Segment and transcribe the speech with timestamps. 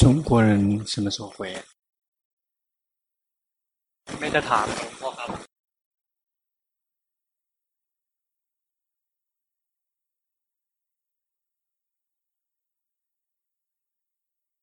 [0.00, 1.54] 中国人什么时候回？
[4.18, 4.66] 没得谈，
[5.02, 5.38] 我靠！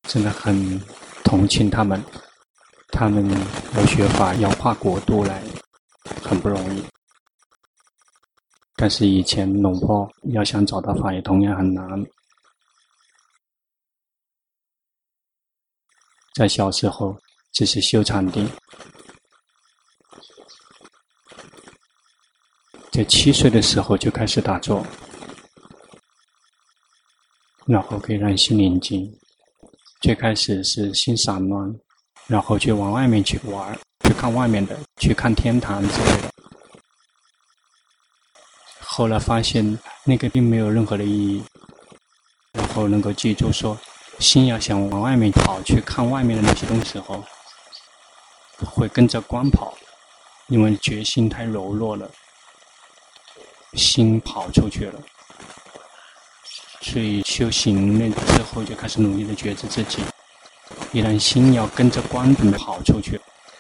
[0.10, 0.80] 真的很
[1.24, 2.04] 同情他们，
[2.88, 3.24] 他们
[3.76, 5.44] 要学法，要跨国度来，
[6.24, 6.84] 很不容易。
[8.76, 11.88] 但是以前龙婆要想找到法，也同样很难。
[16.38, 17.20] 在小时候，
[17.52, 18.48] 只是修禅定。
[22.92, 24.86] 在七岁的时候就开始打坐，
[27.66, 29.12] 然后可以让心宁静。
[30.02, 31.76] 最开始是心散乱，
[32.28, 36.32] 然后就往外面去玩，去看外面的，去看天堂之类的。
[38.82, 41.44] 后来发现那个并没有任何的意义，
[42.52, 43.76] 然后能够记住说。
[44.20, 47.24] 心要想往外面跑，去看外面的那些东西时候，
[48.66, 49.78] 会跟着光跑，
[50.48, 52.10] 因为决心太柔弱了，
[53.74, 55.00] 心跑出去了。
[56.82, 60.00] 所以修行那之后就开始努力的觉知自己，
[60.92, 63.20] 一旦心要跟着光跑出去，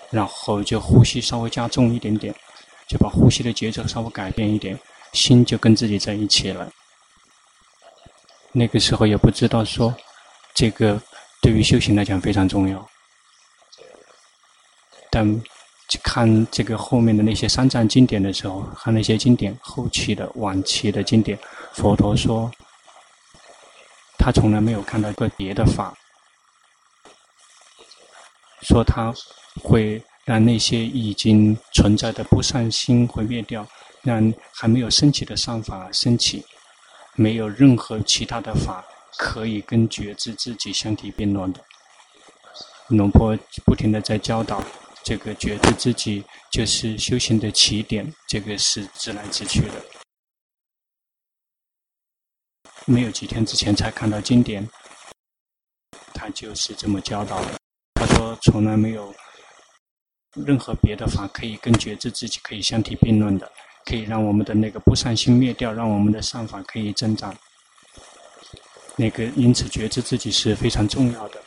[0.10, 2.34] 然后就呼吸稍微加重一点点，
[2.88, 4.80] 就把呼吸的节奏稍微改变一点，
[5.14, 6.68] 心就跟自己在一起了。
[8.54, 9.96] 那个时候也不知道说。
[10.58, 11.00] 这个
[11.40, 12.90] 对于修行来讲非常重要，
[15.12, 15.24] 但
[16.02, 21.38] 看这个后面的那些三藏经典的时候，看那些经典后期的晚期的经典，
[21.74, 22.52] 佛陀说，
[24.18, 25.96] 他从来没有看到过别的法，
[28.64, 29.14] 说他
[29.62, 33.64] 会让那些已经存在的不善心会灭掉，
[34.02, 36.44] 让还没有升起的善法升起，
[37.14, 38.84] 没有任何其他的法。
[39.18, 41.64] 可以跟觉知自己相提并论的，
[42.90, 44.64] 龙婆不停的在教导
[45.04, 49.86] 这个觉知自己就是修行的起点，这个是直来直去的。
[52.86, 54.66] 没有几天之前才看到经典，
[56.14, 57.58] 他就是这么教导的。
[57.96, 59.14] 他说从来没有
[60.46, 63.52] 任何别的法可以跟觉知自己可以相提并论的，
[63.84, 67.36] 可以让我们的那个不善心灭掉，让我们的善法可以增长。
[68.98, 71.40] 那个因此觉知自己是非常重要的。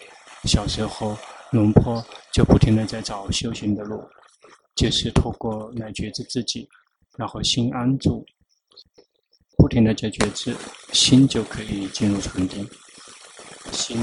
[0.44, 1.19] 小时候，
[1.50, 2.03] 龙婆
[2.33, 4.00] 就不停的在找修行的路，
[4.77, 6.69] 就是透过来觉知自己，
[7.19, 8.25] 然后心安住，
[9.59, 10.56] 不停的在觉知，
[10.93, 12.66] 心就可以进入禅定。
[13.72, 14.00] 心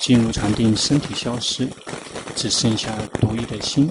[0.00, 1.68] 进入禅定，身体消失，
[2.34, 3.88] 只剩下独一的心。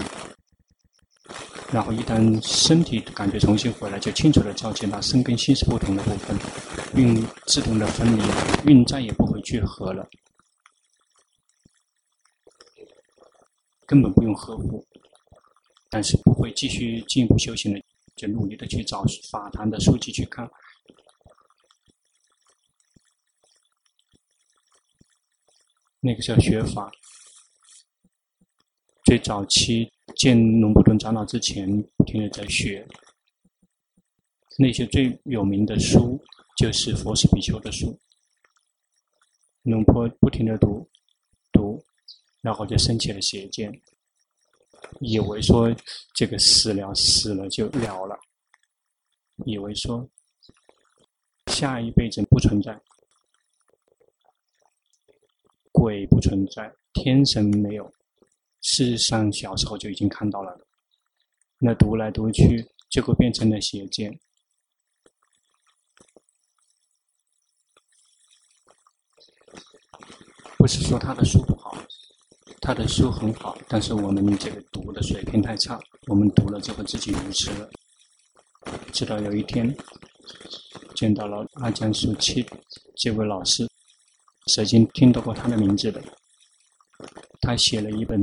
[1.72, 6.36] 然后一旦身体感觉重新回来，就清楚地照见到身跟心是不同的部分，
[6.94, 8.22] 运自动的分离，
[8.64, 10.08] 运再也不会聚合了，
[13.84, 14.86] 根本不用呵护，
[15.90, 17.80] 但是不会继续进一步修行了，
[18.14, 20.48] 就努力的去找法坛的书籍去看，
[25.98, 26.90] 那个叫学法，
[29.04, 29.90] 最早期。
[30.14, 32.86] 见龙婆顿长老之前，不停地在学
[34.58, 36.18] 那些最有名的书，
[36.56, 37.98] 就是佛事比丘的书。
[39.62, 40.88] 龙婆不停地读，
[41.52, 41.84] 读，
[42.40, 43.70] 然后就生起了邪见，
[45.00, 45.74] 以为说
[46.14, 48.16] 这个死了死了就了了，
[49.44, 50.08] 以为说
[51.48, 52.80] 下一辈子不存在，
[55.72, 57.92] 鬼不存在，天神没有。
[58.68, 60.52] 事实上，小时候就已经看到了。
[61.58, 64.18] 那读来读去，结果变成了邪见。
[70.58, 71.78] 不是说他的书不好，
[72.60, 75.80] 他的书很好，但是我们这个读的水平太差。
[76.08, 77.70] 我们读了之后自己愚痴了。
[78.92, 79.72] 直到有一天，
[80.96, 82.44] 见到了阿江素七
[82.96, 83.64] 这位老师，
[84.52, 86.02] 曾经听到过他的名字的。
[87.46, 88.18] 他写了一本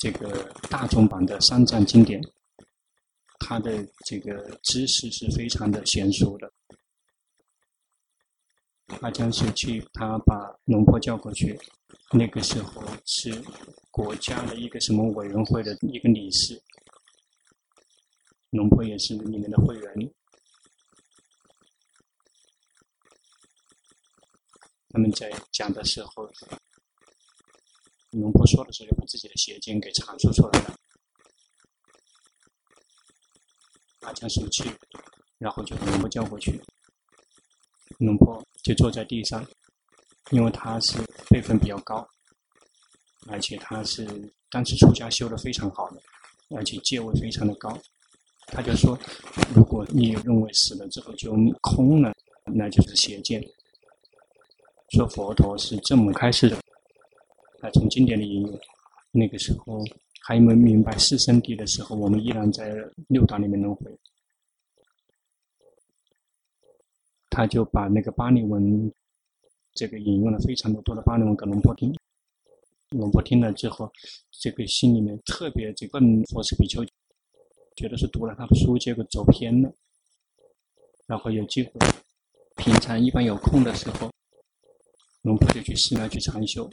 [0.00, 2.20] 这个大众版的三藏经典，
[3.38, 6.52] 他的这个知识是非常的娴熟的。
[9.02, 11.56] 阿江素七他把龙婆叫过去，
[12.10, 13.30] 那个时候是
[13.92, 16.60] 国家的一个什么委员会的一个理事，
[18.50, 20.12] 龙婆也是里面的会员。
[24.88, 26.28] 他们在讲的时候。
[28.10, 30.76] 龙婆说的时候，把自己的邪见给阐述出来了。
[34.00, 34.64] 阿江素七，
[35.38, 36.60] 然后就把龙婆叫过去。
[37.98, 39.46] 龙婆就坐在地上，
[40.30, 40.98] 因为他是
[41.28, 42.04] 辈分比较高，
[43.28, 44.04] 而且他是
[44.50, 46.02] 当时出家修得非常好的，
[46.56, 47.78] 而且戒位非常的高。
[48.46, 48.98] 他就说，
[49.54, 52.12] 如果你认为死了之后就空了，
[52.44, 53.40] 那就是邪见。
[54.88, 56.58] 说佛陀是这么开示的。
[57.60, 58.60] 啊，从经典里引用，
[59.10, 59.82] 那个时候
[60.22, 62.74] 还没明白四圣谛的时候，我们依然在
[63.08, 63.98] 六道里面轮回。
[67.28, 68.92] 他就把那个巴利文，
[69.74, 71.94] 这个引用了非常的多的巴利文给龙婆听。
[72.90, 73.90] 龙婆听了之后，
[74.32, 76.84] 这个心里面特别这个佛是比丘，
[77.76, 79.72] 觉得是读了他的书，结果走偏了。
[81.06, 81.72] 然后有机会，
[82.56, 84.10] 平常一般有空的时候，
[85.22, 86.68] 龙婆就去寺庙去禅修。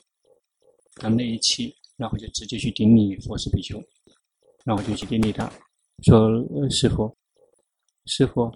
[0.99, 3.81] 他那一期，然后就直接去顶礼佛斯比丘，
[4.63, 5.51] 然后就去顶礼他，
[6.03, 6.29] 说
[6.69, 7.15] ：“师傅，
[8.05, 8.51] 师傅。”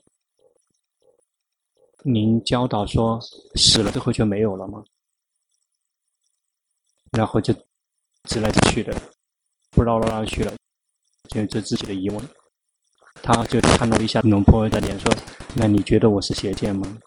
[2.04, 3.20] 您教导说
[3.56, 4.84] 死了之后就没有了吗？
[7.12, 7.54] 然后就
[8.24, 8.92] 直来直去的，
[9.70, 10.52] 不绕来绕去了，
[11.30, 12.30] 就这自己的疑问。
[13.22, 15.14] 他就看了一下龙婆的脸，说
[15.56, 16.98] ：“那你觉得我是邪见吗？”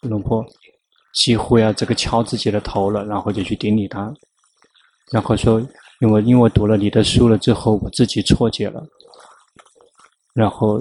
[0.00, 0.42] 龙婆
[1.14, 4.12] 几乎要这个敲自己的头了，然后就去顶礼他，
[5.12, 5.60] 然后说
[6.00, 8.82] ：“因为因为读了你的书了之后，我自己错解了，
[10.34, 10.80] 然后。”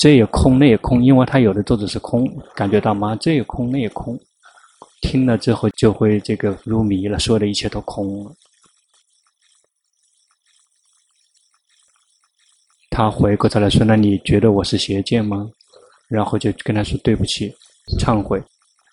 [0.00, 2.24] 这也空，那也空，因为他有的作者是空，
[2.54, 3.16] 感觉到吗？
[3.16, 4.16] 这也空，那也空，
[5.00, 8.32] 听了之后就会这个入迷了，所有的一切都空了。
[12.90, 15.50] 他回过头来说：“那你觉得我是邪见吗？”
[16.08, 17.52] 然后就跟他说：“对不起，
[17.98, 18.40] 忏悔。”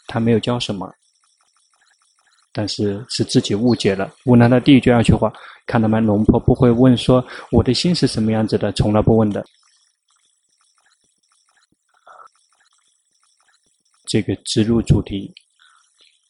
[0.07, 0.91] 他没有教什么，
[2.51, 4.13] 但是是自己误解了。
[4.25, 5.31] 问了他第一句、二句话，
[5.65, 5.99] 看到没？
[5.99, 9.45] 龙婆不会问说我的心是什么样子的，从来不问的。
[14.07, 15.33] 这个直入主题，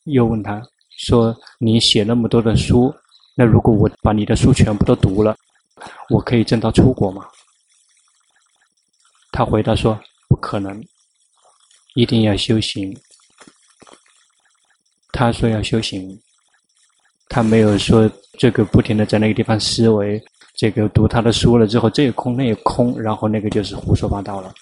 [0.05, 0.61] 又问他
[0.97, 2.91] 说：“你写那么多的书，
[3.35, 5.35] 那如果我把你的书全部都读了，
[6.09, 7.27] 我可以挣到出国吗？”
[9.31, 9.99] 他回答说
[10.29, 10.81] ：“不可能，
[11.95, 12.97] 一定要修行。”
[15.15, 16.19] 他说要修行，
[17.29, 20.21] 他没有说这个不停的在那个地方思维，
[20.57, 24.53] 这个读他的书了之后，这也空，那也空，然后那个就是胡说八道了。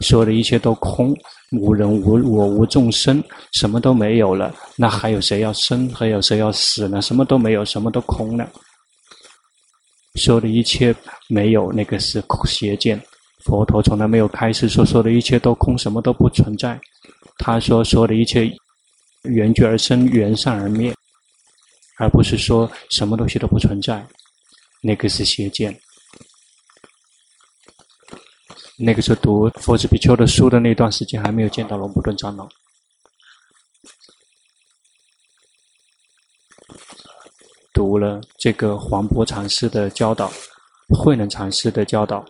[0.00, 1.14] 所有的一切都空，
[1.52, 3.22] 无人无我无众生，
[3.52, 4.52] 什么都没有了。
[4.74, 5.88] 那还有谁要生？
[5.90, 7.02] 还有谁要死呢？
[7.02, 8.48] 什么都没有，什么都空了。
[10.14, 10.94] 所有的一切
[11.28, 12.98] 没有，那个是邪见。
[13.44, 16.80] 佛陀从来没有开示说，所有的一切都空，什么都不存在。
[17.36, 18.50] 他说，所有的一切
[19.24, 20.94] 缘聚而生，缘散而灭，
[21.98, 24.06] 而不是说什么东西都不存在。
[24.82, 25.74] 那个是邪见。
[28.76, 32.48] 那个时候读佛子比丘的书的那段时间，还没有见到龙普顿长老。
[37.72, 40.30] 读了这个黄檗禅师的教导，
[40.88, 42.24] 慧能禅师的教导，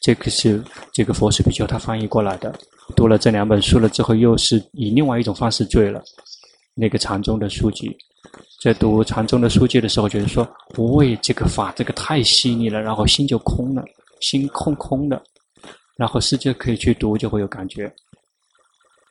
[0.00, 0.62] 这个是
[0.92, 2.56] 这个佛子比丘他翻译过来的。
[2.96, 6.02] 读了这两本书了之后，又是以另外一种方式醉了
[6.80, 7.96] 那个禅宗的书籍。
[8.62, 13.84] 在读禅宗的书籍的时候，觉得说不为这个法，这个太细腻了，然后心就空了，
[14.20, 15.20] 心空空的。
[15.96, 17.92] 然后世界可以去读，就会有感觉，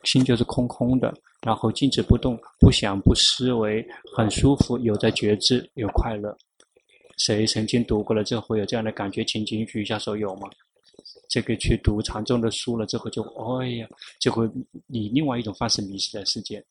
[0.04, 1.12] 心就是空空的，
[1.42, 6.34] 然后静止不动，不想不思维，很舒服，有在觉知，有快乐。
[7.18, 9.22] 谁曾经读过了之后有这样的感觉？
[9.24, 10.48] 请举举一下手，有吗？
[11.28, 13.88] 这个去读禅宗的书了之后就，就哎呀，
[14.20, 14.48] 就会
[14.86, 16.64] 以另外一种方式迷失在世界。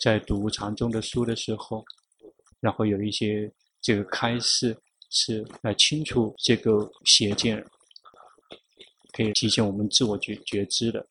[0.00, 1.84] 在读禅宗的书的时候，
[2.60, 4.76] 然后有一些这个开示。
[5.08, 7.64] 是来清除这个邪见，
[9.12, 11.06] 可以提醒我们自我觉觉知的。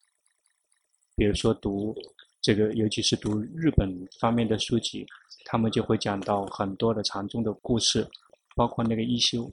[1.16, 1.96] 比如说读
[2.42, 3.90] 这个，尤其是读日本
[4.20, 5.08] 方面的书籍，
[5.46, 8.06] 他们就会讲到很多的禅宗的故事，
[8.54, 9.50] 包括那个一休，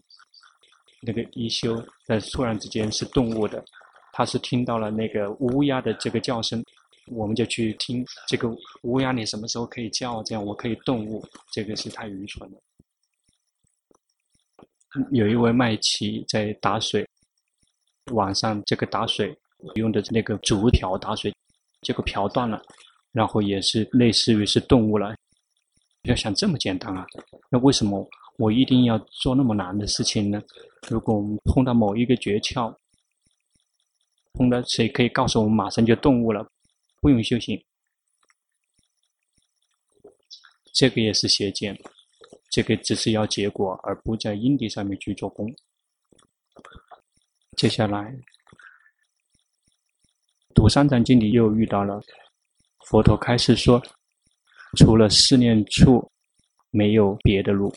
[1.00, 3.64] 那个一休在突然之间是动物的，
[4.12, 6.62] 他是听到了那个乌鸦的这个叫声，
[7.06, 8.48] 我们就去听这个
[8.82, 10.22] 乌鸦，你什么时候可以叫？
[10.22, 12.58] 这样我可以动物，这个是太愚蠢了。
[15.10, 17.06] 有一位麦琪在打水，
[18.12, 19.36] 晚上这个打水
[19.74, 21.34] 用的那个竹瓢打水，
[21.80, 22.62] 结果瓢断了，
[23.10, 25.14] 然后也是类似于是动物了。
[26.02, 27.06] 要想这么简单啊，
[27.50, 28.06] 那为什么
[28.36, 30.42] 我一定要做那么难的事情呢？
[30.88, 32.74] 如果我们碰到某一个诀窍，
[34.34, 36.46] 碰到谁可以告诉我们马上就动物了，
[37.02, 37.60] 不用修行，
[40.72, 41.76] 这个也是邪见。
[42.48, 45.52] 这个只是要结果，而不在因地上面去做功。
[47.56, 48.16] 接下来
[50.54, 52.00] 读《三藏经》里又遇到了
[52.86, 53.82] 佛陀开示说，
[54.78, 56.08] 除了四念处，
[56.70, 57.74] 没有别的路。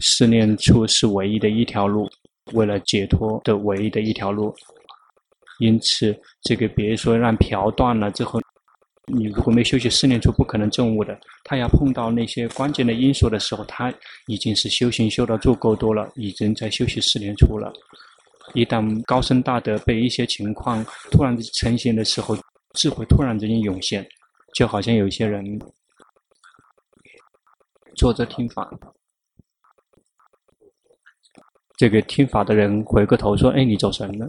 [0.00, 2.06] 四念处是唯一的一条路，
[2.52, 4.54] 为了解脱的唯一的一条路。
[5.60, 8.40] 因此，这个别说让瓢断了之后，
[9.12, 11.16] 你如果没休息四念处，不可能证悟的。
[11.44, 13.92] 他要碰到那些关键的因素的时候，他
[14.26, 17.72] 已经是修行修到足够多了，已经在休息四年出了。
[18.54, 22.34] 一旦高僧大德被一些情况突然呈现的时候，
[22.74, 24.04] 智慧突然之间涌现，
[24.54, 25.44] 就好像有些人
[27.96, 28.70] 坐着听法，
[31.76, 34.26] 这个听法的人回过头说：“哎，你走神了。”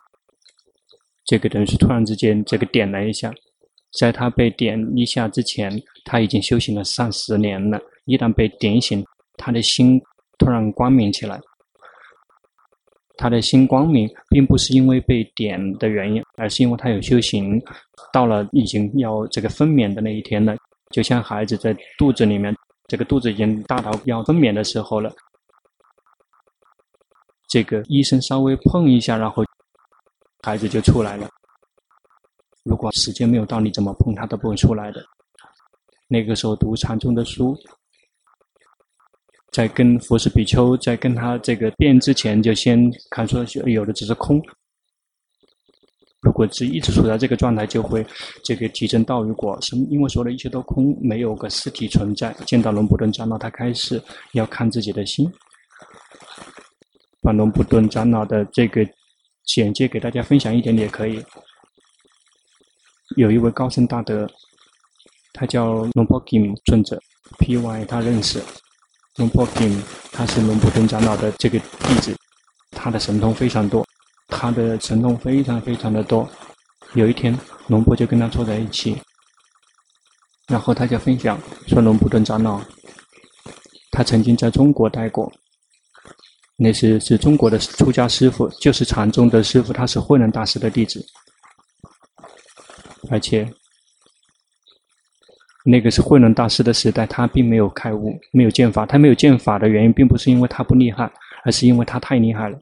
[1.32, 3.34] 这个人是突然之间这个点了一下，
[3.98, 5.72] 在他被点一下之前，
[6.04, 7.80] 他已经修行了上十年了。
[8.04, 9.02] 一旦被点醒，
[9.38, 9.98] 他的心
[10.38, 11.40] 突然光明起来。
[13.16, 17.58] 他的心光明，并不是因为被点的原因，而是因为他有修行，
[18.12, 20.54] 到了已经要这个分娩的那一天了。
[20.90, 22.54] 就像孩子在肚子里面，
[22.90, 25.10] 这个肚子已经大到要分娩的时候了，
[27.48, 29.46] 这个医生稍微碰一下，然后
[30.44, 31.30] 孩子就出来了。
[32.64, 35.04] 如果时间没有到，你怎么碰他都不会出来的。
[36.08, 37.58] 那个时候读禅宗的书。
[39.52, 44.42] 在跟佛氏比丘在跟他这个辩之前，就先看说有的只是空。
[46.22, 48.06] 如果是一直处在这个状态，就会
[48.46, 49.60] 这个提升道与果。
[49.62, 52.32] 是因为所有的一切都空，没有个实体存在。
[52.46, 55.30] 见到龙布顿长老，他开始要看自己的心。
[57.22, 58.88] 把龙布顿长老的这个
[59.46, 61.24] 简介给大家分享一点点也可以。
[63.18, 64.30] 有一位高僧大德，
[65.34, 66.98] 他叫龙波金尊者
[67.40, 67.86] ，P.Y.
[67.86, 68.42] 他认识。
[69.18, 69.84] 龙波金，
[70.14, 72.16] 他是龙普顿长老的这个弟子，
[72.72, 73.86] 他的神通非常多，
[74.28, 76.30] 他的神通非常非常的多。
[76.94, 78.98] 有一天，龙婆就跟他坐在一起，
[80.48, 82.62] 然后他就分享说，龙普顿长老，
[83.92, 85.30] 他曾经在中国待过，
[86.64, 91.04] 那是是中国的出家师父，就是禅宗的师父，他是慧能大师的弟子，
[93.10, 93.52] 而且。
[95.64, 98.84] 那个是慧能大师的时代，他并没有开悟，没有见法。
[98.84, 101.12] 他没有见法的原因，并不是因为他不厉害，
[101.44, 102.60] 而是因为他太厉害了。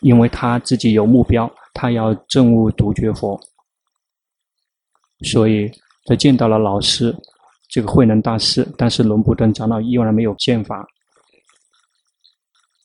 [0.00, 3.38] 因为他自己有目标，他要证悟独觉佛，
[5.20, 5.70] 所以
[6.06, 7.14] 他见到了老师
[7.68, 10.86] 这个慧能大师，但是龙普顿长老依然没有见法，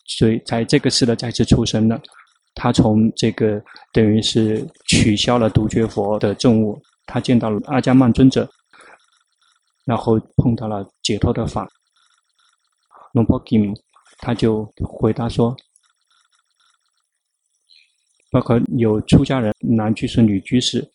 [0.07, 2.01] 所以在这个世的再次出生了。
[2.55, 3.61] 他从这个
[3.93, 8.49] 等于是取消了独觉佛的证悟，他见到了阿伽曼尊者。
[9.85, 11.65] 然后碰到了解脱的法，
[13.13, 13.73] 龙婆金
[14.17, 15.55] 他就回答说，
[18.29, 20.85] 包括有出家人、男居士、女居士，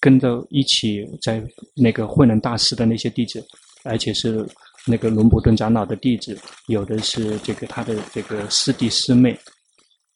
[0.00, 1.42] 跟着一起在
[1.74, 3.42] 那个慧能大师的那些弟子，
[3.84, 4.46] 而且是
[4.88, 9.38] 那个龙普顿长老的弟子，有的是这个他的这个师弟师妹，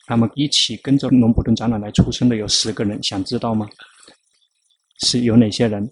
[0.07, 3.69] 他们一起跟着龙普顿长老来出生的有十个人，想知道吗？
[5.00, 5.88] 是有哪些人？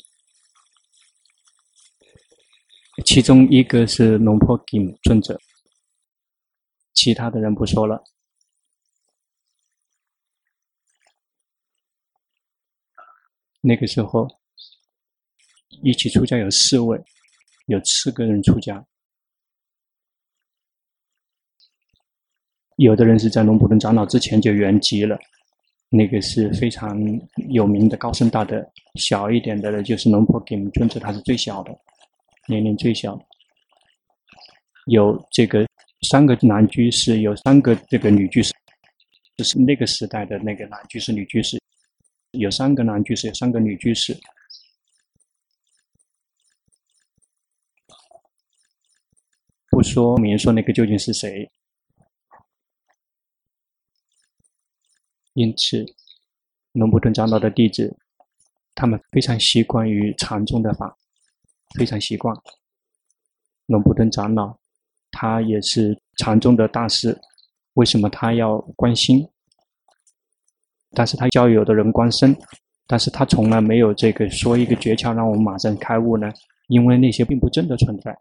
[3.05, 5.39] 其中一个是龙婆金尊者，
[6.95, 8.03] 其他的人不说了。
[13.63, 14.27] 那个时候，
[15.83, 16.99] 一起出家有四位，
[17.71, 18.85] 有四个人出家。
[22.77, 25.17] 有的人是在龙普顿长老之前就圆寂了，
[25.89, 26.99] 那个是非常
[27.51, 28.61] 有名的高僧大德。
[28.97, 31.71] 小一点的呢，就是龙婆金尊者，他是最小的。
[32.49, 33.17] 年龄最小，
[34.87, 35.65] 有这个
[36.11, 38.53] 三个男居士，有三个这个女居士，
[39.37, 41.61] 就是那个时代的那个男居士、女居士，
[42.33, 44.19] 有三个男居士，有三个女居士。
[49.71, 51.51] 不说明说那个究竟是谁，
[55.33, 55.87] 因此
[56.73, 57.97] 龙布顿长老的弟子，
[58.75, 60.95] 他们非常习惯于禅宗的法。
[61.79, 62.37] 非常习惯，
[63.67, 64.59] 龙布顿长老，
[65.13, 67.17] 他也是禅宗的大师。
[67.75, 69.25] 为什么他要观心？
[70.91, 72.37] 但是他教有的人观身，
[72.89, 76.29] 但是他从来没有这个说一个诀窍让我们马上开悟呢？
[76.67, 78.19] 因为那些并不真的存在，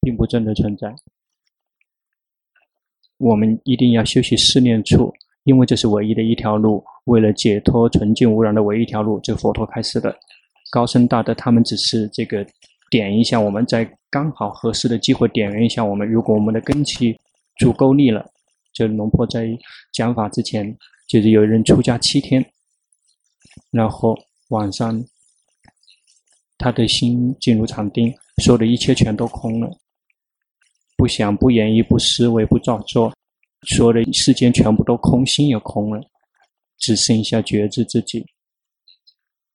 [0.00, 0.94] 并不真的存在。
[3.18, 5.12] 我们一定要修习四念处，
[5.44, 10.14] 因为这是唯一的一条路，为了解脱纯净无染的唯一条路，这佛陀开示的。
[10.70, 12.46] 高僧大德，他们只是这个
[12.90, 16.06] 点一下，我们在刚好合适的机会点燃一下我们。
[16.06, 17.18] 如果我们的根基
[17.56, 18.24] 足够力了，
[18.74, 19.48] 就龙婆在
[19.92, 20.76] 讲法之前，
[21.08, 22.44] 就是有人出家七天，
[23.70, 24.14] 然后
[24.50, 25.02] 晚上
[26.58, 28.14] 他的心进入禅定，
[28.44, 29.70] 所有的一切全都空了，
[30.98, 33.14] 不想、不言语、不思维、不造作，
[33.68, 36.00] 所有的世间全部都空，心也空了，
[36.76, 38.26] 只剩下觉知自己。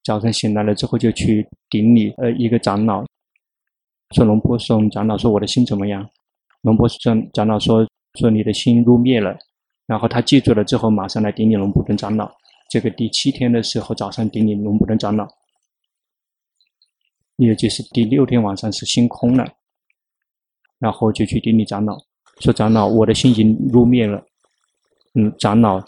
[0.06, 3.06] 早上醒来了之后，就去顶礼呃一个长老，
[4.16, 6.10] 说龙波说长老说我的心怎么样？
[6.62, 7.86] 龙波说长老说
[8.18, 9.38] 说你的心入灭了，
[9.86, 12.32] 然后他记住了之后，马上来顶礼龙波顿长老。
[12.70, 15.28] 这个第七天的时候，早上顶礼龙波顿长老。
[17.38, 19.52] 也就是第六天晚上是心空了，
[20.84, 21.98] 然后就去顶礼长老，
[22.42, 24.22] 说长老，我的心已经入灭了。
[25.13, 25.82] 嗯，长老，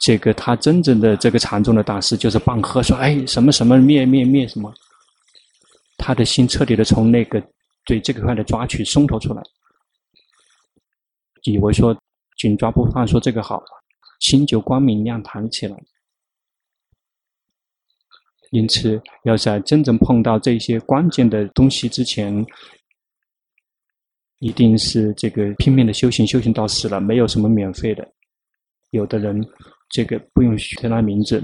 [0.00, 4.74] 这个他真正的这个禅宗的大师就是棒喝说，哎，什么什么灭灭灭什么，
[5.98, 7.40] 他的心彻底的从那个
[7.84, 9.42] 对这个块的抓取松脱出来，
[11.44, 11.96] 以为说
[12.36, 13.62] 紧抓不放，说这个好，
[14.18, 15.76] 心就光明亮堂起来。
[18.50, 22.44] 因此，要在真正碰到这些关键的东西之前，
[24.40, 28.06] 一定是这个拼命的修行，修行到死了，没有什么免费的。
[28.90, 29.46] 有的人，
[29.88, 31.42] 这个不用学他名字，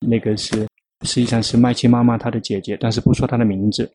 [0.00, 0.66] 那个是
[1.02, 3.90] 实际上是麦琪妈妈她的姐姐，但是不说她的名字。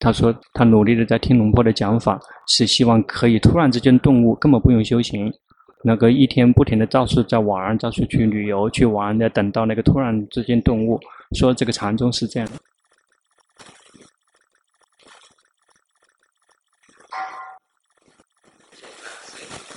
[0.00, 2.18] 她说她努力的在听龙婆的讲法，
[2.48, 5.32] 是希望可以突然之间顿悟，根本不用修行。
[5.86, 10.98] 那个一天不停的到处在玩，到处去旅游去玩，要等到那个突然之间顿悟，
[11.32, 12.54] 说这个禅宗是这样的。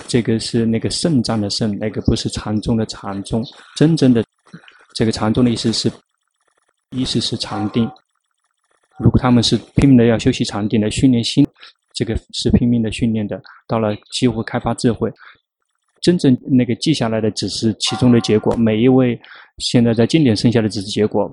[0.08, 3.44] 这个是那个圣藏的圣，那个不是禅宗的禅宗。
[3.76, 4.24] 真正的
[4.94, 5.92] 这个禅宗的意思是，
[6.90, 7.88] 意思是禅定。
[8.98, 11.46] 如果他们是拼命的要修习禅定来训练心，
[11.92, 15.12] 这个是拼命的训练的，到了几乎开发智慧。
[16.00, 19.20] 真正那个记下来的只是其中的结果，每一位
[19.58, 21.30] 现在在经典剩下的只是结果，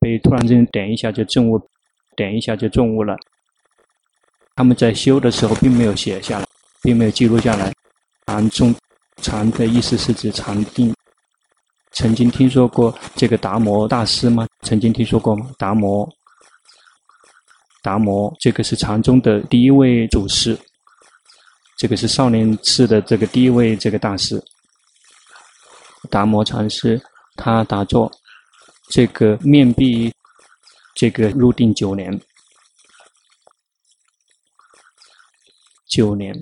[0.00, 1.60] 被突然之间点一下就证悟，
[2.16, 3.16] 点一下就证悟了。
[4.56, 6.46] 他们在修的时候并没有写下来，
[6.82, 7.72] 并没有记录下来。
[8.26, 8.74] 禅宗
[9.22, 10.92] 禅的意思是指禅定。
[11.92, 14.46] 曾经听说过这个达摩大师吗？
[14.62, 15.50] 曾经听说过吗？
[15.56, 16.06] 达摩，
[17.82, 20.58] 达摩，这个是禅宗的第一位祖师。
[21.78, 24.42] 这个是少林寺的这个第一位这个大师，
[26.10, 27.00] 达摩禅师，
[27.36, 28.10] 他打坐，
[28.90, 30.12] 这个面壁，
[30.94, 32.18] 这个入定九年，
[35.86, 36.34] 九年，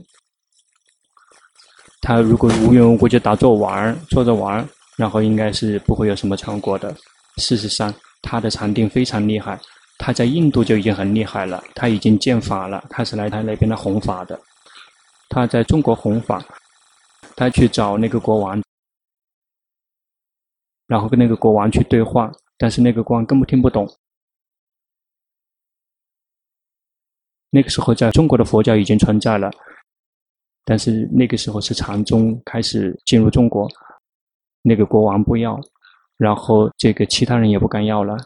[2.05, 6.95] 他如果无缘无故就打坐玩，坐着玩，然后应该是不会有什么成果的。
[7.39, 9.59] 事实上，他的禅定非常厉害，
[9.97, 14.39] 他在印度就已经很厉害了，他已经见法了，他是来他那边的弘法的。
[15.31, 16.45] 他在中国弘法，
[17.37, 18.63] 他去找那个国王，
[20.87, 23.91] 然后跟那个国王去对话，但是那个国王根本听不懂。
[27.49, 29.51] 那个时候，在中国的佛教已经存在了，
[30.65, 33.69] 但是那个时候是禅宗开始进入中国，
[34.63, 35.61] 那个国王不要，
[36.17, 38.17] 然后这个其他人也不敢要了，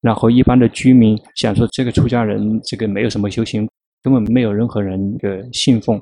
[0.00, 3.68] 然后一般的居民想说，这个出家人这个没有什么修行。
[4.04, 5.96] 根本没有任何人的信奉，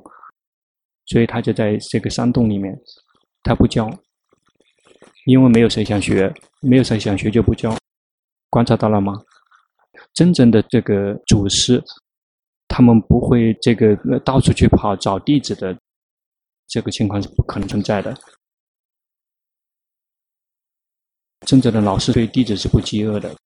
[1.05, 2.75] 所以他就在这个山洞里面，
[3.43, 3.91] 他不教，
[5.27, 7.77] 因为没有谁想学，没有谁想学就不教。
[8.49, 9.21] 观察到了吗？
[10.15, 11.85] 真正的这个祖师，
[12.81, 15.79] 他们不会这个到处去跑找弟子的，
[16.67, 18.17] 这个情况是不可能存在的。
[21.41, 23.37] 真正的老师对弟子是不饥饿的，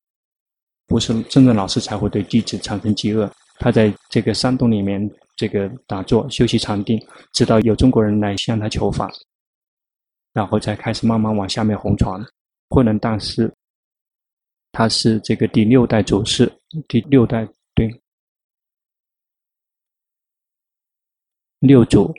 [0.87, 3.29] 不是真正老师才会对弟子产生饥饿。
[3.59, 6.97] 他在这个山洞里面，这个打坐休息禅定，
[7.33, 9.11] 直到有中国人来向他求法，
[10.33, 12.25] 然后才开始慢慢往下面红传。
[12.69, 13.53] 慧能大师，
[14.71, 16.49] 他是这个第六代祖师，
[16.87, 18.01] 第六代对，
[21.67, 22.13] 六祖，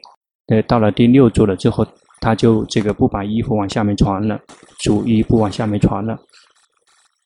[0.47, 1.85] 呃，到了第六祖了之后，
[2.19, 4.39] 他就这个不把衣服往下面传了，
[4.79, 6.19] 主衣不往下面传了。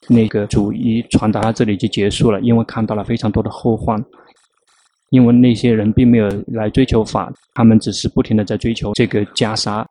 [0.08, 4.04] 那个主一传达到这里就结束了，因为看到了非常多的后患。
[5.12, 9.84] 因为那些人并没有来追求法，他们只是不停的在追求这个袈裟，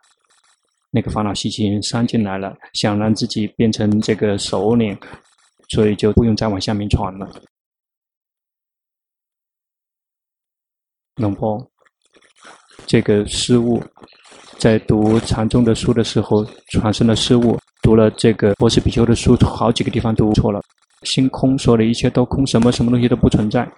[0.92, 4.96] 那个烦恼习气伤进来了，想让自己变成这个首领，
[5.70, 7.28] 所以就不用再往下面传了。
[11.16, 11.68] 龙波，
[12.88, 13.80] 这个失误，
[14.58, 17.56] 在读禅宗的书的时候产生了失误。
[17.82, 20.60] 读了这个波斯比丘的书，好几个地方读错了。
[21.02, 23.70] 心空，说的一切都空，什么什么东西都不存在，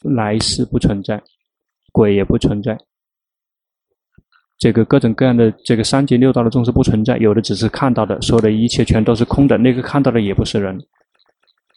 [0.00, 1.22] 来世不存在，
[1.92, 2.76] 鬼也不存在，
[4.58, 10.76] 这个各种各样的这个三界六道的众生不存在，有的只是看到的，说的一切全都是空的，那个看到的也不是人，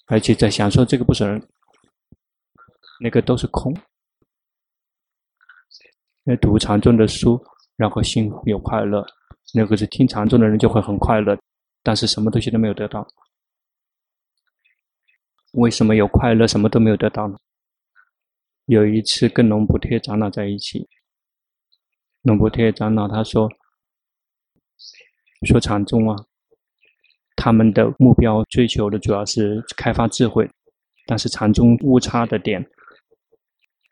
[0.07, 1.41] 而且在享受这个不是人，
[2.99, 3.73] 那个都是空。
[6.29, 7.43] 那读禅宗的书，
[7.75, 9.03] 然后心有快乐，
[9.51, 11.35] 那个是听禅宗的人就会很快乐，
[11.81, 13.03] 但是什么东西都没有得到。
[15.53, 17.35] 为什么有快乐，什么都没有得到呢？
[18.65, 20.87] 有一次跟龙补特长老在一起，
[22.21, 23.49] 龙补特长老他说
[25.49, 26.15] ：“说禅宗啊。”
[27.35, 30.47] 他们的目标追求的主要是开发智慧，
[31.07, 32.63] 但是禅宗误差的点，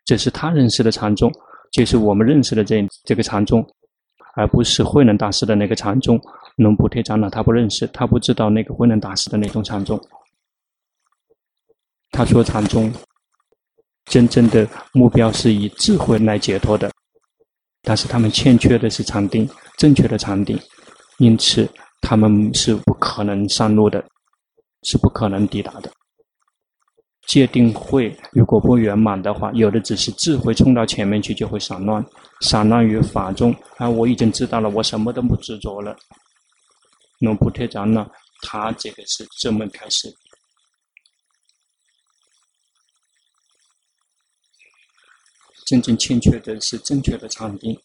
[0.04, 1.32] 这是他认识的禅宗，
[1.72, 3.66] 就是我们认识的这这个禅宗，
[4.34, 6.20] 而不是慧能大师的那个禅宗。
[6.56, 10.00] 龙补特长老他不认识，他不知道那个慧能大师的那种禅宗。
[12.10, 12.92] 他说禅宗
[14.06, 16.90] 真正的目标是以智慧来解脱的，
[17.82, 20.58] 但是他们欠缺的是禅定，正确的禅定，
[21.18, 21.68] 因此。
[22.00, 24.02] 他们是不可能上路的，
[24.84, 25.90] 是不可能抵达的。
[27.28, 32.04] 戒定会如果不圆满的话，有的只是智慧冲到前面去就会散乱，
[32.40, 33.54] 散乱于法中。
[33.76, 35.94] 啊，我已经知道了，我什么都不执着了。
[37.20, 38.10] 龙补特长老，
[38.42, 40.10] 他这个是这么开始。
[45.66, 47.78] 真正欠缺的是正确的禅定，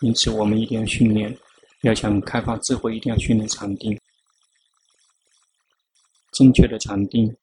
[0.00, 1.38] 因此我们一定要训练。
[1.82, 3.96] 要想开发智慧，一定要训练禅定。
[6.32, 7.36] 正确的禅定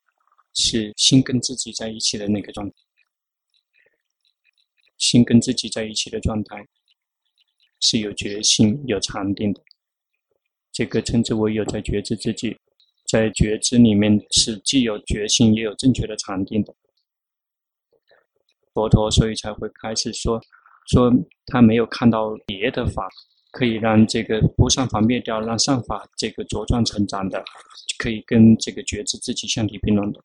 [0.53, 2.75] 是心跟自己在一起的那个状态，
[4.97, 6.67] 心跟自己在一起的状态
[7.79, 9.62] 是有觉性、有禅定的。
[10.71, 12.57] 这个称之为有在觉知自己，
[13.07, 16.75] 在觉知里面是既有觉性，也有正确的禅定的。
[18.73, 20.41] 佛陀所以才会开始说，
[20.88, 21.12] 说
[21.47, 23.09] 他没有看到别的法。
[23.51, 27.43] 可以让这个不善法灭掉，让善法这个茁壮成长的，
[27.97, 30.21] 可以跟这个觉知自己相提并论的。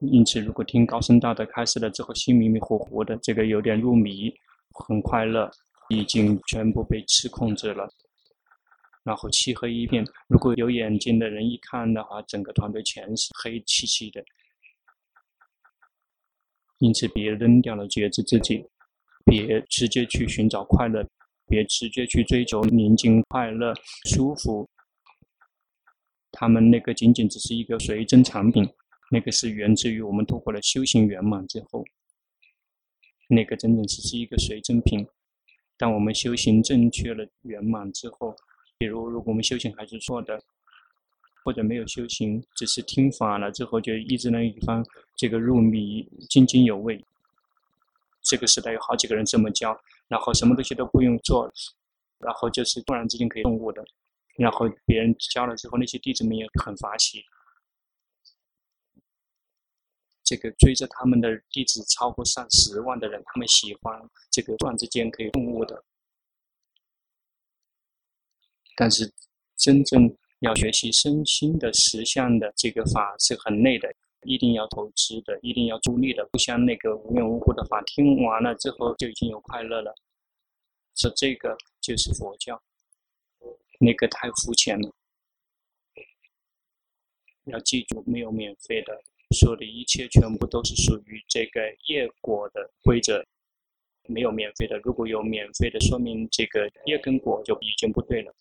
[0.00, 4.34] 因此，如果听高僧大德开示了之后，心迷迷糊糊的，这个有点入迷，
[4.72, 5.50] 很快乐，
[5.88, 7.88] 已经全部被吃控制了。
[9.04, 14.22] 然后漆黑一片，如果有眼睛的人一看的话，整个团队全是黑漆漆的。
[16.78, 18.64] 因此，别扔掉了觉知自己，
[19.24, 21.06] 别直接去寻找快乐。
[21.52, 23.74] 别直接去追求宁静、快乐、
[24.08, 24.66] 舒服，
[26.30, 28.66] 他们那个仅仅只是一个随身产品，
[29.10, 31.84] 那个是源自于我们度过了修行圆满之后，
[33.28, 35.06] 那个真正只是一个随身品。
[35.76, 38.34] 当我们修行正确了圆满之后，
[38.78, 40.42] 比如如果我们修行还是错的，
[41.44, 44.82] 或者没有修行，只是听法了之后就一直能一方
[45.16, 47.04] 这个入迷、津津有味。
[48.22, 49.78] 这个时代有好几个人这么教。
[50.08, 51.50] 然后什么东西都不用做，
[52.18, 53.82] 然后就是突然之间可以顿悟的，
[54.36, 57.24] 然后别人教了之后，那些弟子们也很发喜。
[60.22, 63.98] 这个追着他们的弟子超过上十万的人，他们喜欢
[64.30, 65.82] 这个突然之间可以顿悟的。
[68.76, 69.10] 但是
[69.56, 73.88] 真正要学习身心的实相的这个法是很累的。
[74.24, 79.94] 一定要投资的，一定要助力的，不像那个无缘无故的话，听完了之后就已经有快乐了。
[80.94, 82.62] 是这个就是佛教，
[83.80, 84.92] 那个太肤浅了。
[87.46, 89.02] 要记住，没有免费的，
[89.34, 93.26] 说的一切全部都是属于这个业果的规则，
[94.06, 94.78] 没有免费的。
[94.78, 98.32] 如果有免费的，说明这个业跟果就已经不对了。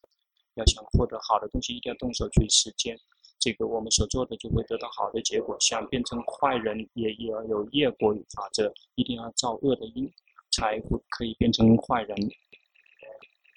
[0.56, 3.00] 要想获得好的东西，一定要动手去实践。
[3.42, 5.58] 这个我们所做的就会得到好的结果。
[5.60, 10.10] 想变成坏人，也也要有业果与法则，一定要造恶的因，
[10.52, 12.16] 才会可以变成坏人。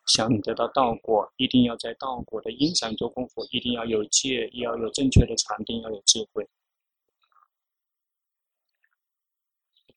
[0.06, 6.48] 想得到道果，一定要在道果的因上做功夫，一定要有戒，也要有正确的禅定，要有智慧。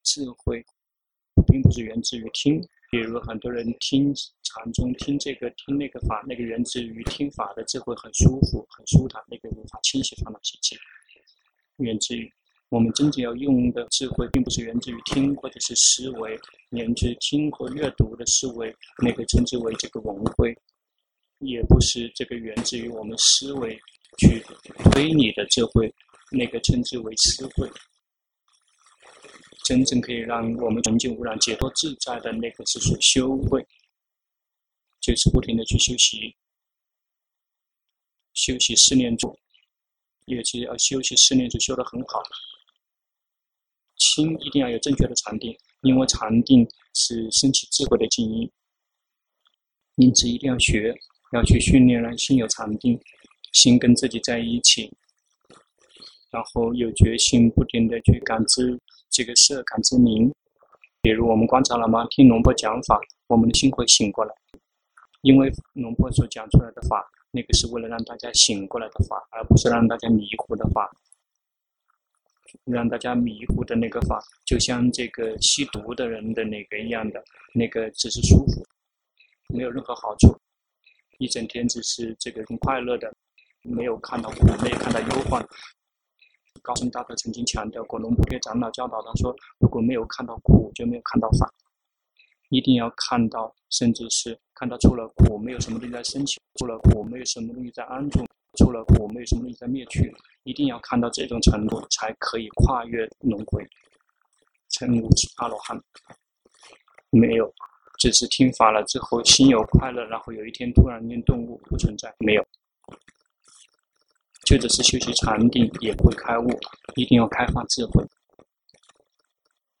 [0.02, 0.64] 智慧
[1.46, 2.66] 并不是源自于听。
[2.90, 10.76] 比如很多人听禅宗，听这个听那个法，那个源自于听法的智慧很舒服、很舒坦，那个无法清洗烦恼习气。
[11.76, 12.32] 源自于
[12.70, 16.38] 我们真正要用的智慧，并不是源自于听或者是思维，
[16.70, 20.56] 源自听或阅读的思维，那个称之为这个文慧，
[21.38, 23.78] 也不是这个源自于我们思维
[24.18, 24.42] 去
[24.90, 25.92] 推理的智慧，
[26.30, 27.70] 那个称之为思慧。
[29.68, 33.62] 真正可以让我们纯净无染、解脱自在的那个是属修慧，
[34.98, 36.34] 就是不停的去修习，
[38.32, 39.38] 修习四念住，
[40.24, 42.22] 尤其要修习四念住修得很好。
[43.96, 48.50] 心一定要有正确的禅定，因为禅定是升起智慧的静音，
[49.96, 50.98] 因此一定要学，
[51.34, 52.98] 要去训练让心有禅定，
[53.52, 54.90] 心跟自己在一起。
[56.30, 58.80] 然后有决心，不停的去感知
[59.18, 60.32] 这个色，感知名。
[61.02, 62.06] 比如我们观察了吗？
[62.08, 64.32] 听龙波讲法，我们的心会醒过来，
[65.22, 70.88] 因为龙波所讲出来的法，那个是为了让大家醒过来的法，而不是让大家迷糊的法。
[72.62, 77.20] 让大家迷糊的那个法，就像这个吸毒的人的那个一样的，
[77.52, 78.64] 那个只是舒服，
[79.52, 80.38] 没有任何好处，
[81.18, 83.12] 一整天只是这个很快乐的，
[83.62, 85.44] 没有看到苦，没有看到忧患。
[86.68, 91.50] 高僧大德曾经强调过，龙婆给长老教导他说，如果没有看到苦，就没有看到法，
[92.50, 98.22] 一定要看到，甚至是看到出了苦，没有什么东西在升起，出了苦，没有什么东西在安住。
[98.58, 103.64] 出了苦，没有什么东西在灭去，一定要看到这种程度，才可以跨越轮回，
[104.68, 105.80] 成无阿罗汉。
[107.10, 107.50] 没有，
[107.98, 112.12] 只是听法了之后，心有快乐，然后有一天突然间顿悟，不存在。
[112.18, 112.44] 没有，
[114.48, 116.48] 就只是修习禅定，也不会开悟，
[116.96, 118.02] 一定要开发智慧。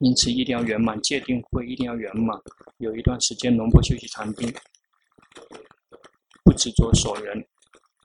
[0.00, 2.38] 因此，一定要圆满戒定慧，一定要圆满。
[2.76, 4.52] 有一段时间，龙婆修习禅定，
[6.44, 7.48] 不执着所缘。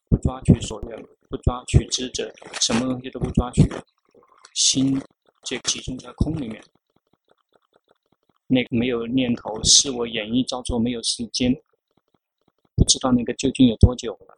[0.08, 3.64] 不抓取所缘，不抓取知者，什么东西都不抓取，
[4.54, 4.98] 心
[5.44, 6.64] 就集中在空里面。
[8.48, 11.54] 那个没有念头，是我演绎造作，没有时间，
[12.76, 14.38] 不知道那个究竟有多久了。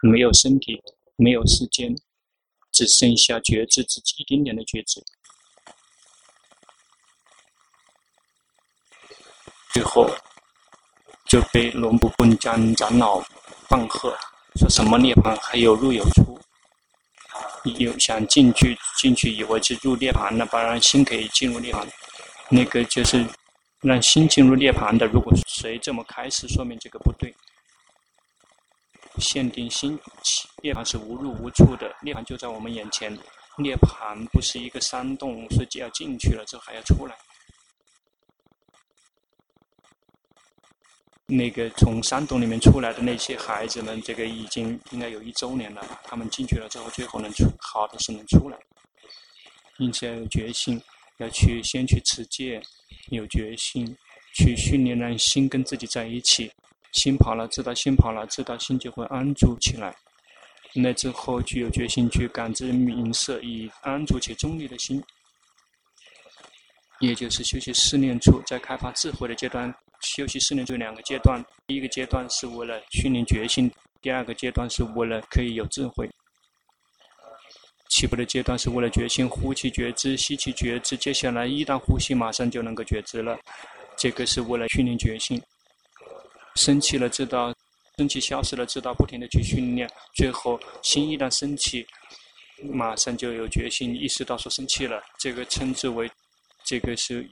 [0.00, 0.80] 没有身体，
[1.16, 1.96] 没有时间，
[2.72, 5.02] 只剩下觉知自己一点点的觉知。
[9.72, 10.10] 最后
[11.26, 13.20] 就被龙布棍将长老
[13.68, 14.16] 放鹤。
[14.58, 16.38] 说什么涅槃还有入有出，
[17.78, 21.86] 有想进去进去以为是入涅槃了，把让心可以进入涅槃，
[22.48, 23.26] 那个就是
[23.80, 25.06] 让心进入涅槃的。
[25.06, 27.34] 如果谁这么开始，说明这个不对。
[29.20, 29.98] 限定心
[30.62, 33.16] 涅槃是无入无出的，涅槃就在我们眼前，
[33.58, 37.16] 涅槃不是一个山洞，所以要进去了，之后还要出来。
[41.28, 45.84] 那个从山洞里面出来的那些孩子们，这个已经应该有一周年了。
[46.04, 48.56] 他们进去了之后，最后能出，好的是能出来。
[49.76, 50.80] 并且要有决心，
[51.18, 52.62] 要去先去持戒，
[53.10, 53.84] 有决心
[54.34, 56.50] 去训练，让心跟自己在一起。
[56.96, 59.94] 心跑了，知道心跑了，知道心就会安住起来。
[60.74, 65.02] 那之后具有决心去感知名色，以安住且中立的心，
[67.00, 69.72] 也就是修习四念处，在开发智慧的阶段。
[70.00, 73.70] 修习四念处两个阶段，第一个阶段是为了训练决心，
[74.02, 76.08] 第二个阶段是为了可以有智慧。
[77.88, 83.38] 起步的阶段是为了决心，呼气觉知，吸气觉知，接下来一旦呼吸，马上就能够觉知了。
[83.96, 85.40] 这个是为了训练决心。
[86.56, 87.52] 生气了，知道；
[87.96, 88.92] 生气消失了，知道。
[88.94, 91.86] 不停地去训练，最后心一旦生气，
[92.72, 95.00] 马上就有决心，意识到说生气了。
[95.18, 96.10] 这个称之为，
[96.64, 97.24] 这个是。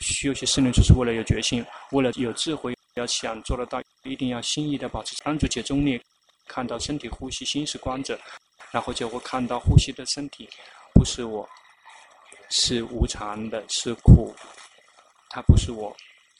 [0.00, 2.74] 修习四念处是为了有决心，为了有智慧。
[2.96, 6.00] 要想做得到，一定要心意的保持安住且中立，
[6.48, 8.18] 看到身体呼吸，心是观者，
[8.72, 10.48] 然后就会看到呼吸的身体
[10.92, 11.48] 不是我，
[12.50, 14.34] 是无常的，是苦，
[15.30, 15.96] 它不是我。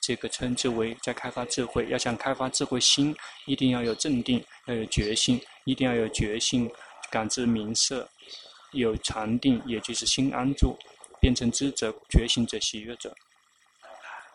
[0.07, 1.89] 这个称之为在开发智慧。
[1.89, 6.71] 要想开发智慧心，一定要有镇定，要有决心，一定要有决心，
[7.11, 8.07] 感知名色，
[8.73, 10.77] 有禅定，也就是心安住，
[11.21, 13.15] 变成知者、觉醒者、喜悦者。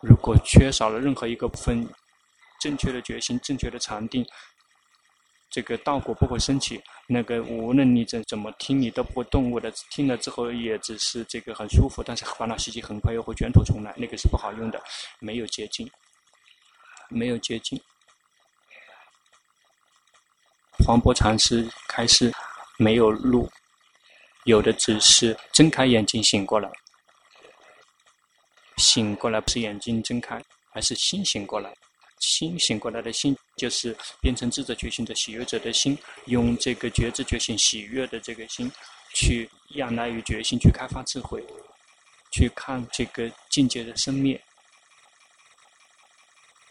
[0.02, 1.88] 如果缺少了任何一个部分，
[2.60, 4.26] 正确的决心、正确的禅定，
[5.50, 6.80] 这个道果不会升起。
[7.08, 9.70] 那个无论你怎怎么听，你都不会顿悟的。
[9.90, 14.80] 听了之后也只是这个很舒服，但是烦恼习气很快又会卷土重来，那个是不好用的。
[15.18, 15.90] 没有捷径，
[17.08, 17.80] 没有捷径。
[20.86, 22.32] 黄波禅师开始
[22.78, 23.50] 没有路，
[24.44, 26.70] 有的只是睁开眼睛醒过来。
[28.76, 31.74] 醒过来不是眼睛睁开，而是心醒过来。
[32.20, 38.70] 心醒过来的心，就是变成智者觉醒的喜悦者的心，用这个觉知觉醒喜悦的这个心，
[39.14, 41.44] 去仰赖于觉醒，去开发智慧，
[42.30, 44.40] 去看这个境界的生灭。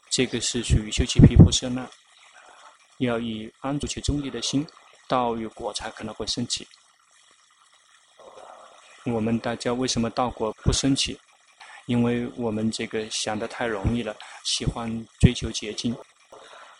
[0.09, 1.89] 这个是属于修习毗婆舍那，
[2.99, 4.65] 要以安住且中立的心，
[5.07, 6.67] 道与果才可能会升起。
[9.05, 11.19] 我们大家为什么道果不升起？
[11.89, 14.87] 因为我们这个想得太容易了，喜欢
[15.19, 15.95] 追求捷径。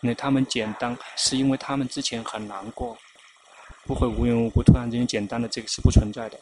[0.00, 2.96] 那他们简单，是因为他们之前很难过，
[3.86, 6.38] 不会无缘无故突然之间简单的，这个是不存在的。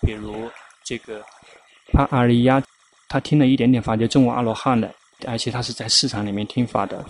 [0.00, 0.48] 比如
[0.84, 1.20] 这个
[1.92, 2.62] 帕阿里亚，
[3.08, 4.88] 他听了一点点法就证悟阿罗汉了，
[5.26, 7.04] 而且他是在市场里面听法的。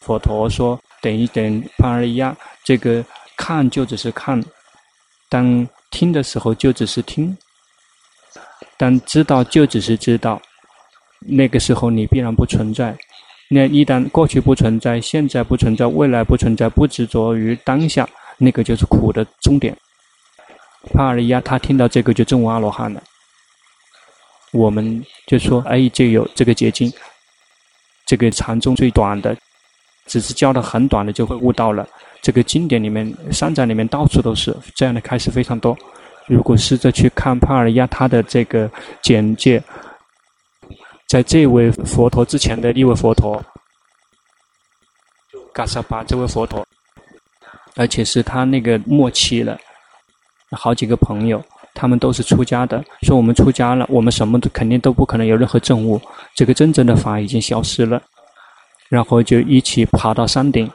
[0.00, 3.02] 佛陀说：“等一等，帕阿里亚，这个
[3.34, 4.38] 看就只是看，
[5.30, 7.34] 当听的时候就只是听，
[8.80, 10.40] 但知道就只是知道。
[11.18, 12.96] 那个时候你必然不存在。
[13.50, 19.76] 那一旦过去不存在，现在不存在，未来不存在，不执着于当下，那个就是苦的终点。
[20.94, 23.02] 帕尔亚他听到这个就证悟阿罗汉了。
[24.52, 26.90] 我们就说，哎，就有这个结晶，
[28.06, 29.36] 这个禅宗最短的，
[30.06, 31.86] 只是教的很短的就会悟到了。
[32.22, 35.76] 这个经典里面、三藏里面到处都是这样的开始非常多。
[36.30, 38.70] 如果试着去看帕尔亚他的这个
[39.02, 39.62] 简介。
[41.08, 43.44] 在这位佛陀之前的一位佛陀，
[45.52, 46.64] 嘎萨巴这位佛陀，
[47.74, 49.58] 而且是他那个末期了，
[50.52, 51.42] 好几个朋友，
[51.74, 56.00] 他们都是出家的，说我们出家了，我们什么都肯定都不可能有任何证悟，
[56.36, 58.00] 这个真正的法已经消失了，
[58.88, 60.70] 然后就一起爬到山顶，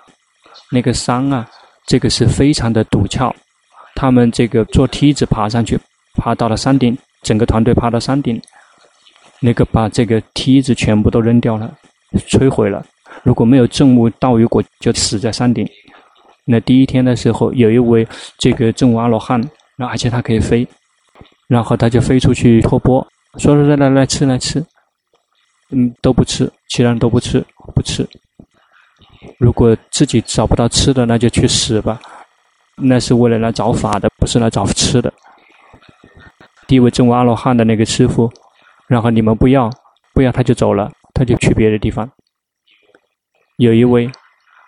[0.70, 1.50] 那个山啊，
[1.86, 3.34] 这个是非常的陡峭，
[3.96, 5.80] 他们这个坐梯子爬上去，
[6.16, 8.40] 爬到了山顶，整个团队爬到山顶。
[9.42, 11.74] 那个把这个梯子全部都扔掉了，
[12.30, 12.84] 摧毁了。
[13.24, 15.68] 如果没有证悟道与果，就死在山顶。
[16.46, 19.40] 那第一天的时候，有一位这个证悟阿罗汉，
[19.76, 20.68] 然后而且他可以飞，
[21.48, 23.06] 然后他就飞出去托钵，
[23.38, 24.64] 说来来来吃来吃，
[25.72, 28.08] 嗯，都不吃，其他人都不吃，不吃。
[29.38, 32.00] 如果自己找不到吃的，那就去死吧。
[32.78, 35.14] 那是为了来找法的，不是来找吃的。
[36.68, 38.32] 第一位证悟阿罗汉的那个师傅。
[38.88, 39.68] 然后你们不要，
[40.14, 42.08] 不要他就走了，他就去别的地方。
[43.58, 44.08] 有一位，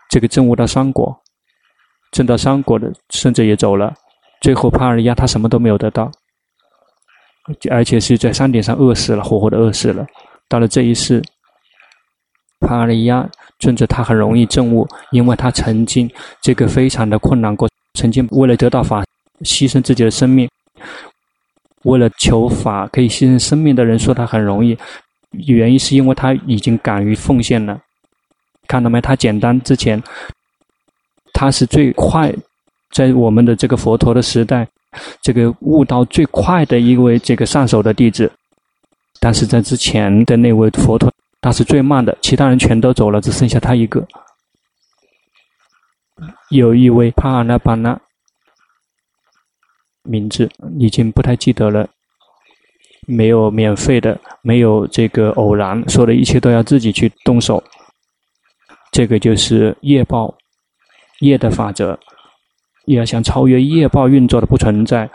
[0.10, 1.16] 这个证悟到三果，
[2.10, 3.94] 证到三果的，甚至也走了。
[4.42, 6.10] 最后帕尔亚他什么都没有得到，
[7.70, 10.04] 而且是在山顶上饿死了，活活的饿死了。
[10.50, 11.22] 到了这一世，
[12.60, 16.10] 帕尔亚顺着他很容易证悟，因为他曾经
[16.42, 19.04] 这个非常的困难过，曾经为了得到法，
[19.42, 20.48] 牺牲自己的生命。
[21.84, 24.78] 为了求法可以牺牲生命的人说他很容易，
[25.32, 27.80] 原因是因为他已经敢于奉献了。
[28.68, 29.02] 看到没？
[29.02, 30.02] 他简单之前，
[31.34, 32.34] 他是最快，
[32.92, 34.68] 在我们的这个佛陀的时代，
[35.22, 38.30] 这个悟道最快的一位这个上首的弟子。
[39.20, 44.06] 但是在之前的那位佛陀，他是最慢的，其他人全都走了，只剩下他一个。
[46.50, 48.00] 有一位帕尔那巴那。
[50.10, 50.50] 名字
[50.80, 51.86] 已经不太记得了，
[53.06, 57.62] 没有免费的，没有这个偶然，说的一切都要自己去动手。
[58.94, 60.34] 这个就是业报，
[61.20, 62.00] 业的法则。
[62.86, 65.10] 要想超越业报运作的不存在，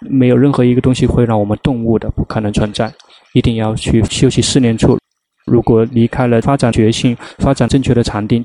[0.00, 2.90] 没有任何一个东西会让我们顿悟的，不可能存在。
[3.34, 4.98] 一定要去修习四念处。
[5.44, 8.42] 如果离开了发展觉性、发展正确的禅定，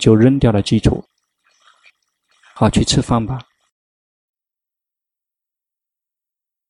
[0.00, 1.04] 就扔掉了基础。
[2.54, 3.38] 好，去吃饭吧。